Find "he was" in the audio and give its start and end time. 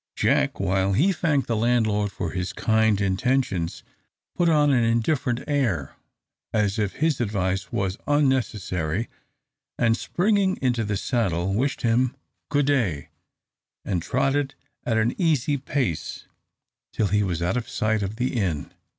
17.09-17.43